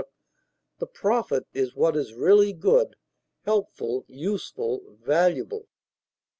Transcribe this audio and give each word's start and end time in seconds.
the 0.79 0.87
profit 0.87 1.45
is 1.53 1.75
what 1.75 1.95
is 1.95 2.15
really 2.15 2.53
good, 2.53 2.95
helpful, 3.45 4.03
useful, 4.07 4.97
valuable. 4.99 5.67